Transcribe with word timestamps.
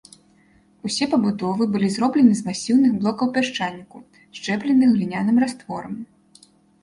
Усе 0.87 1.07
пабудовы 1.11 1.63
былі 1.73 1.89
зроблены 1.97 2.33
з 2.39 2.45
масіўных 2.47 2.91
блокаў 3.03 3.27
пясчаніку, 3.35 3.97
счэпленых 4.39 4.89
гліняным 4.95 5.37
растворам. 5.47 5.93